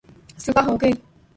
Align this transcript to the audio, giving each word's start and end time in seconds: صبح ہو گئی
صبح 0.39 0.61
ہو 0.61 0.75
گئی 0.81 0.91